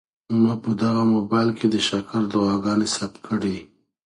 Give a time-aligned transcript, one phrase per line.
[0.41, 3.57] ما په دغه موبایل کي د شکر دعاګانې ثبت کړې.